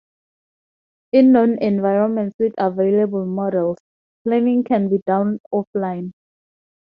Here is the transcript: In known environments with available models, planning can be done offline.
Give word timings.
In 1.11 1.31
known 1.31 1.59
environments 1.61 2.35
with 2.39 2.55
available 2.57 3.23
models, 3.27 3.77
planning 4.23 4.63
can 4.63 4.89
be 4.89 4.99
done 5.05 5.37
offline. 5.53 6.11